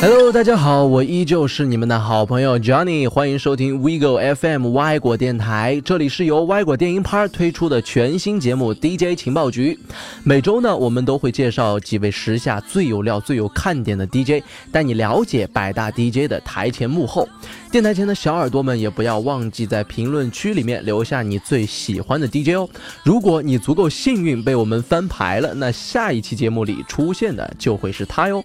[0.00, 9.76] Hello，大家好，我依旧是你们的好朋友 Johnny，欢迎收听 WeGo FM 歪果电台，这里是由歪果电音趴推出的全新节目 DJ 情报局。
[10.22, 17.28] 每周呢，我们都会介绍几位时下最有料、最有看点的 DJ，带你了解百大 DJ 的台前幕后。
[17.72, 22.68] 电台前的小耳朵们也不要忘记在评论区里面留下你最喜欢的 DJ 哦。
[23.02, 28.42] 如果你足够幸运被我们翻牌了，那下一期节目里出现的就会是他哟。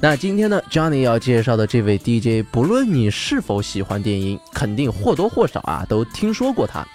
[0.00, 6.86] 那今天呢，Johnny 要介绍的这位 DJ，不论你是否喜欢电音，肯定或多或少啊都听说过他。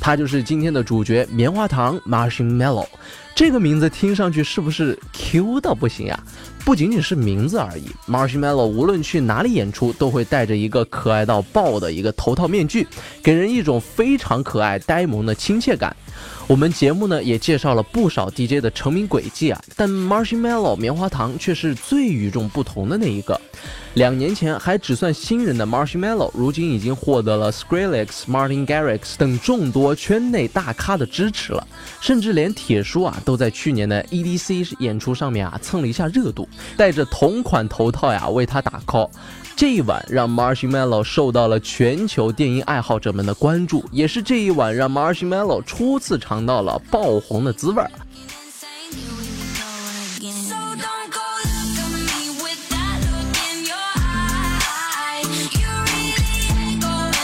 [0.00, 2.86] 他就是今天的主角——棉花糖 Marshmallow。
[3.32, 6.18] 这个名字听上去是不是 Q 到不行呀？
[6.64, 12.84] 不仅仅是名字而已，Marshmallow 无论去哪里演出，都会戴着一个可爱到爆的一个头套面具，
[13.22, 15.94] 给人一种非常可爱、呆萌的亲切感。
[16.46, 23.40] 我们节目呢也介绍了不少 DJ 的成名轨迹啊，但 Marshmallow 棉花糖却是最与众不同的那一个。
[23.98, 31.66] 两年前还只算新人的 Marshmallow，如今已经获得了 Skrillex、Martin Garrix 等众多圈内大咖的支持了，
[32.00, 39.10] 甚至连铁叔啊都在去年的 EDC 演出上面啊蹭了一下热度，戴着同款头套呀为他打 call。
[39.56, 47.90] 这一晚让 Marshmallow 受到了全球电音爱好者们的关注，也是这一晚让 Marshmallow 初次尝到了爆红的滋味儿。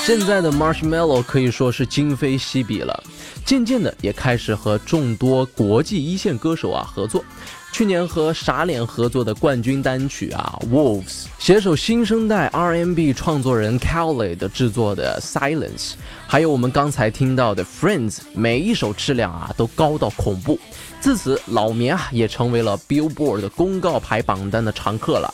[0.06, 3.02] 现在的 Marshmallow 可以说是今非昔比了，
[3.42, 7.24] 渐渐的也开始和众多国际一线歌手啊合作。
[7.72, 15.94] 去年和傻脸合作的冠军单曲啊，Wolves，携手新生代 R&B 创作人 Kelly 的制作的 Silence，
[16.27, 20.61] 还有我们刚才听到的 Friends，每一首质量啊都高到恐怖。
[21.05, 25.28] 自此，老棉啊也成为了 Billboard 的公告牌榜单的常客了。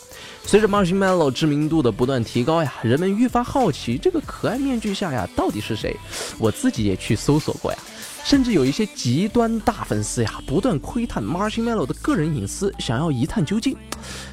[0.45, 5.95] 随着 Marshmallow 知名度的不断提高呀，人们愈发好奇这个可爱面具下呀到底是谁。
[6.41, 7.79] 我自己也去搜索过呀。
[8.25, 13.77] 甚至有一些极端大粉丝呀，不断窥探 Marshmallow 的个人隐私，想要一探究竟。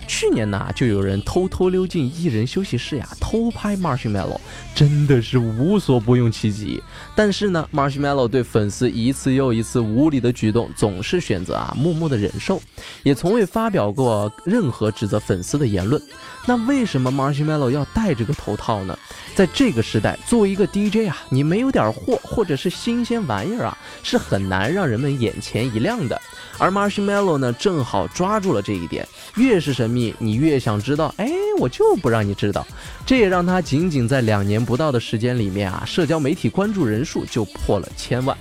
[0.07, 4.39] 去年呢，就有人偷偷溜进艺人休息室呀，偷拍 Marshmallow，
[4.73, 6.81] 真的是无所不用其极。
[7.15, 12.61] 但是呢，Marshmallow 对粉丝一次又一次无理的举动，总是选择啊默默的忍受，
[13.03, 16.01] 也从未发表过任何指责粉丝的言论。
[16.45, 18.97] 那为什么 Marshmallow 要戴这个头套呢？
[19.35, 26.21] 在这个时代，作为一个 DJ 啊，你没有点货或者是新鲜玩意儿啊，是很难让人们眼前一亮的。
[26.57, 31.13] 而 Marshmallow 呢，正好抓住了这一点，越是神秘，你越想知道。
[31.17, 31.29] 哎，
[31.59, 32.65] 我就不让你知道。
[33.05, 38.35] 这也让他仅仅在两年不到的时间里面啊，社交媒体关注人数就破了千万。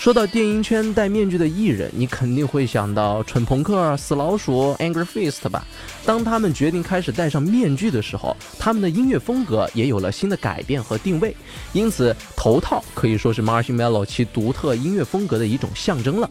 [0.00, 5.62] 说到电音圈戴面具的艺人，你肯定会想到蠢朋克、死老鼠、Angry Fist 吧？
[6.06, 11.36] 当他们决定开始戴上面具的时候，他们的音乐风格也有了新的改变和定位。
[11.74, 16.30] 因此，头套可以说是 Marshmallow 其独特音乐风格的一种象征了。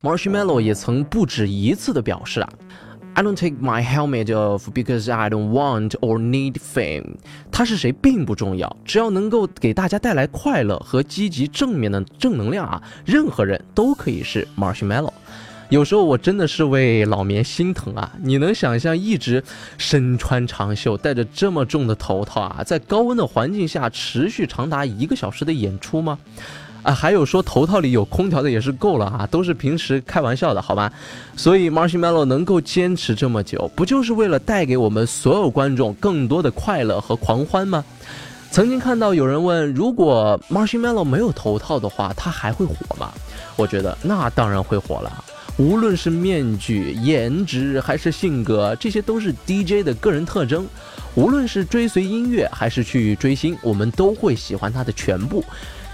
[0.00, 2.48] Marshmallow 也曾不止一次的表示啊。
[3.16, 7.14] I don't take my helmet off because I don't want or need fame。
[7.50, 15.14] 他是谁并不重要，只要能够给大家带来快乐和积极正面的正能量啊，任何人都可以是 Marshmallow。
[15.70, 18.12] 有时候我真的是为老棉心疼啊！
[18.22, 19.42] 你能想象一直
[19.78, 26.18] 身穿长袖，戴着这么重的头套啊，在高温的环境下持续长达一个小时的演出吗？
[26.86, 30.92] 啊，还有说头套里有空调的也是够了啊，都是平时开玩笑的，好吧？
[31.36, 37.84] 所以 Marshmallow 能够坚持这么久，不就是为了带给我们所有观众更多的快乐和狂欢吗？
[38.52, 43.12] 曾经看到有人问，如果 Marshmallow 没有头套的话，他还会火吗？
[43.56, 45.24] 我觉得那当然会火了。
[45.58, 50.64] 无论是面具、颜值还是性格，这些都是 DJ 的个人特征。
[51.16, 55.42] 无论是追随音乐还是去追星，我们都会喜欢他的全部。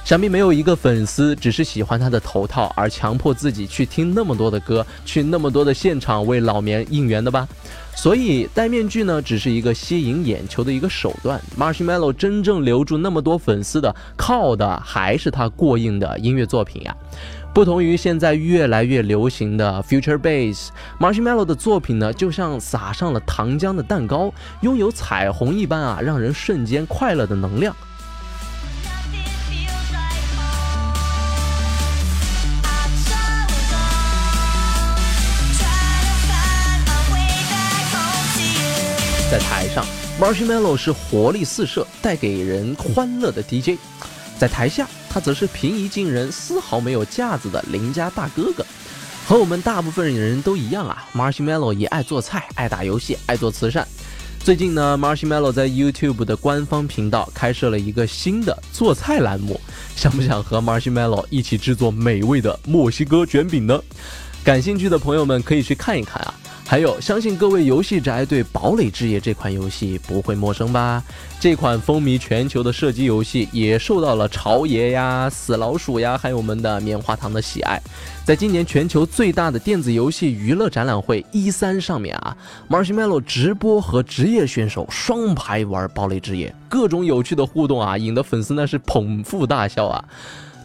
[0.04, 7.46] 想必没有一个粉丝只是喜欢他的头套而强迫自己去听那么多的歌，去那么多的现场为老棉应援的吧。
[7.94, 11.40] 所以戴面具呢，只是一个吸引眼球的一个手段。
[11.58, 16.96] Marshmallow 真正留住那么多粉丝的，靠的还是他过硬的音乐作品呀。
[17.54, 24.32] 不同于现在越来越流行的 Future Bass，Marshmallow 的作品呢，就像撒上了糖浆的蛋糕，
[24.62, 27.76] 拥有彩虹一般啊，让人瞬间快乐的能量。
[39.32, 39.82] 在台上
[40.20, 43.80] ，Marshmallow 是活力四射、带给人欢乐的 DJ。
[44.38, 48.62] 在台下，他则是平易近人、丝毫没有架子的邻家大哥哥。
[49.26, 53.88] 和我们大部分人都一样啊，Marshmallow 也爱做菜、爱打游戏、爱做慈善。
[54.44, 59.58] 最近呢，Marshmallow 在 YouTube 的官方频道开设了一个新的做菜栏目，
[59.96, 63.82] 想不想和 Marshmallow 一起制作美味的墨西哥卷饼呢？
[64.44, 66.34] 感兴趣的朋友们可以去看一看啊。
[66.72, 71.04] 还有，相信各位游戏宅对《堡垒之夜》这款游戏不会陌生吧？
[71.38, 77.78] 这款风靡全球的射击游戏也受到了潮爷呀、死老鼠呀，还有我们的棉花糖的喜爱。
[78.24, 82.34] 在今年全球最大的电子游戏娱乐展览会 E3 上面啊
[82.70, 90.02] ，Marshmallow 直播和职业选手双排玩《堡垒之夜》，各种有趣的互动啊，引得粉丝那是捧腹大笑啊。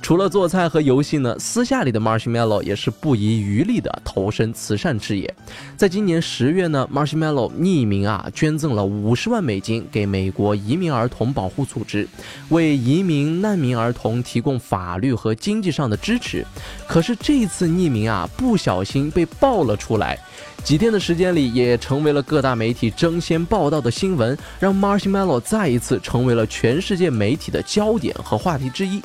[0.07, 5.35] 除了做菜和游戏呢，私下里的 Marshmallow 也是不遗余力的投身慈善事业。
[5.75, 12.07] 在今年十月呢，Marshmallow 匿名啊捐赠了五十万美金给美国移民儿童保护组织，
[12.47, 16.45] 为移民难民儿童提供法律和经济上的支持。
[16.87, 20.17] 可是这次匿名啊不小心被爆了出来，
[20.63, 29.01] 几天的时间里也成为了各大媒体争先报道的新闻，让 Marshmallow 再一次成为了全世界媒体的焦点和话题之一。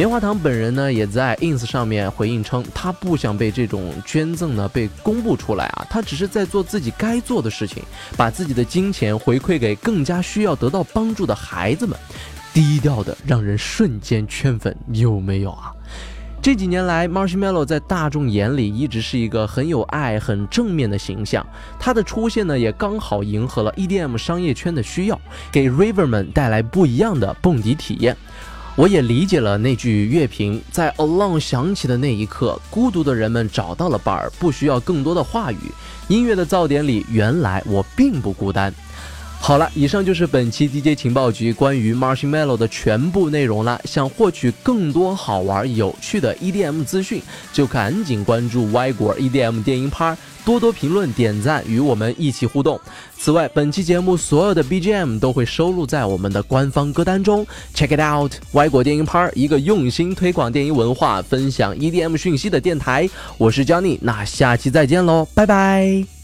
[0.00, 7.82] 棉花糖本人呢，也在 ins 上面回应称，他不想被这种捐赠呢被公布出来啊，他只是在做自己该做的事情，
[8.16, 11.98] 把自己的金钱回馈给更加需要得到帮助的孩子们，
[12.54, 15.70] 低调的让人瞬间圈粉，有没有啊？
[16.40, 21.46] 这几年来，Marshmallow 在大众眼里一直是一个很有爱、很正面的形象，
[21.78, 25.20] 他的出现呢，也刚好迎合了 EDM 商业圈的需要，
[25.52, 28.16] 给 River 们带来不一样的蹦迪体验。
[28.80, 35.58] 我也理解了那句乐评，在 Alone 响起的那一刻，孤独的人们找到了伴儿，不需要更多的话语。
[36.08, 38.74] 音乐的噪点里，原来我并不孤单。
[39.42, 43.80] 好了，以上就是本期 DJ 情报局关于 Marshmallow 的全部内容了。
[43.84, 47.20] 想获取更多好玩有趣的 EDM 资讯，
[47.52, 52.78] 就赶紧关注歪果 EDM 电音趴，多多评论点赞，与我们一起互动。
[53.18, 57.44] 此外，本期节目所有的 BGM 都会收录在我们的官方歌单中
[57.74, 58.32] ，Check it out！
[58.52, 63.08] 歪果电音趴，一个用心推广电音文化、分享 EDM 讯息的电台。
[63.36, 66.19] 我是 Johnny，那下期再见喽，拜拜。